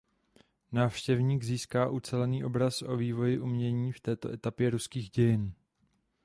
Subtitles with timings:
[0.71, 5.53] Návštěvník získá ucelený obraz o vývoji umění v této etapě ruských dějin.